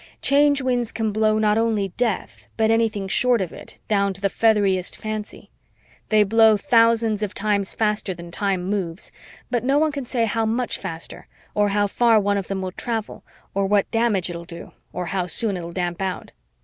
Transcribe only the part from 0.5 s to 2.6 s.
Winds can blow not only death